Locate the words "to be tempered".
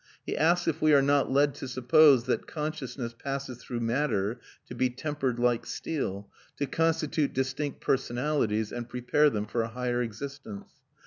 4.65-5.37